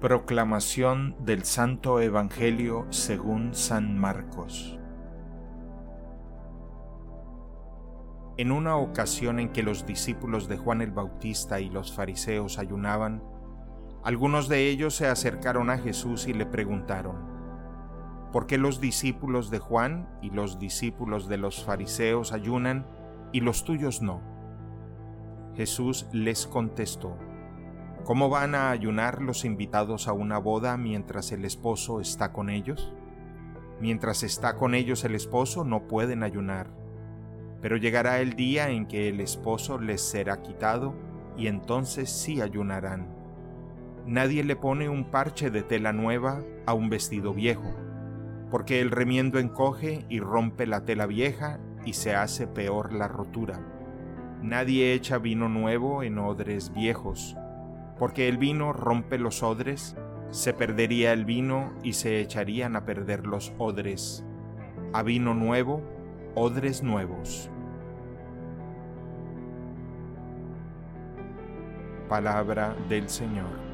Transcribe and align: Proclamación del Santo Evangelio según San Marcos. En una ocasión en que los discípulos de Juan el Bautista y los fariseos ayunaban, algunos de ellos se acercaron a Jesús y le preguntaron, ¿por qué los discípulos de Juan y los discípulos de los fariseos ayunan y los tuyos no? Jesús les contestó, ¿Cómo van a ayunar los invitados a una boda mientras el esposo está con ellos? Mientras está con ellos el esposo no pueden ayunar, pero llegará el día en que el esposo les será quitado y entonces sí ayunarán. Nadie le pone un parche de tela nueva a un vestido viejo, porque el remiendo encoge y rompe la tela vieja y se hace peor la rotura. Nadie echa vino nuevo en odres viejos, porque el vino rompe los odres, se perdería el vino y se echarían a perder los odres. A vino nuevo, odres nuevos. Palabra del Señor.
Proclamación 0.00 1.16
del 1.24 1.44
Santo 1.44 2.02
Evangelio 2.02 2.86
según 2.90 3.54
San 3.54 3.98
Marcos. 3.98 4.78
En 8.36 8.52
una 8.52 8.76
ocasión 8.76 9.40
en 9.40 9.48
que 9.48 9.62
los 9.62 9.86
discípulos 9.86 10.48
de 10.48 10.58
Juan 10.58 10.82
el 10.82 10.90
Bautista 10.90 11.60
y 11.60 11.70
los 11.70 11.94
fariseos 11.94 12.58
ayunaban, 12.58 13.22
algunos 14.04 14.50
de 14.50 14.68
ellos 14.68 14.94
se 14.94 15.06
acercaron 15.06 15.70
a 15.70 15.78
Jesús 15.78 16.28
y 16.28 16.34
le 16.34 16.44
preguntaron, 16.44 17.16
¿por 18.32 18.46
qué 18.46 18.58
los 18.58 18.82
discípulos 18.82 19.48
de 19.48 19.60
Juan 19.60 20.10
y 20.20 20.28
los 20.28 20.58
discípulos 20.58 21.26
de 21.26 21.38
los 21.38 21.64
fariseos 21.64 22.34
ayunan 22.34 22.86
y 23.32 23.40
los 23.40 23.64
tuyos 23.64 24.02
no? 24.02 24.20
Jesús 25.54 26.06
les 26.12 26.46
contestó, 26.46 27.16
¿Cómo 28.06 28.28
van 28.28 28.54
a 28.54 28.70
ayunar 28.70 29.20
los 29.20 29.44
invitados 29.44 30.06
a 30.06 30.12
una 30.12 30.38
boda 30.38 30.76
mientras 30.76 31.32
el 31.32 31.44
esposo 31.44 32.00
está 32.00 32.32
con 32.32 32.50
ellos? 32.50 32.94
Mientras 33.80 34.22
está 34.22 34.54
con 34.54 34.76
ellos 34.76 35.04
el 35.04 35.16
esposo 35.16 35.64
no 35.64 35.88
pueden 35.88 36.22
ayunar, 36.22 36.68
pero 37.60 37.76
llegará 37.76 38.20
el 38.20 38.34
día 38.34 38.70
en 38.70 38.86
que 38.86 39.08
el 39.08 39.20
esposo 39.20 39.80
les 39.80 40.02
será 40.02 40.40
quitado 40.40 40.94
y 41.36 41.48
entonces 41.48 42.08
sí 42.08 42.40
ayunarán. 42.40 43.08
Nadie 44.06 44.44
le 44.44 44.54
pone 44.54 44.88
un 44.88 45.10
parche 45.10 45.50
de 45.50 45.64
tela 45.64 45.92
nueva 45.92 46.44
a 46.64 46.74
un 46.74 46.88
vestido 46.88 47.34
viejo, 47.34 47.74
porque 48.52 48.80
el 48.80 48.92
remiendo 48.92 49.40
encoge 49.40 50.06
y 50.08 50.20
rompe 50.20 50.68
la 50.68 50.84
tela 50.84 51.06
vieja 51.06 51.58
y 51.84 51.94
se 51.94 52.14
hace 52.14 52.46
peor 52.46 52.92
la 52.92 53.08
rotura. 53.08 53.58
Nadie 54.42 54.92
echa 54.92 55.18
vino 55.18 55.48
nuevo 55.48 56.04
en 56.04 56.20
odres 56.20 56.72
viejos, 56.72 57.36
porque 57.98 58.28
el 58.28 58.38
vino 58.38 58.72
rompe 58.72 59.18
los 59.18 59.42
odres, 59.42 59.96
se 60.30 60.52
perdería 60.52 61.12
el 61.12 61.24
vino 61.24 61.72
y 61.82 61.94
se 61.94 62.20
echarían 62.20 62.76
a 62.76 62.84
perder 62.84 63.26
los 63.26 63.52
odres. 63.58 64.24
A 64.92 65.02
vino 65.02 65.34
nuevo, 65.34 65.82
odres 66.34 66.82
nuevos. 66.82 67.50
Palabra 72.08 72.76
del 72.88 73.08
Señor. 73.08 73.65